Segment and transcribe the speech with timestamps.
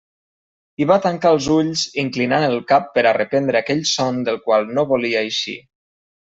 [0.85, 4.67] I va tancar els ulls, inclinant el cap per a reprendre aquell son del qual
[4.79, 5.57] no volia eixir.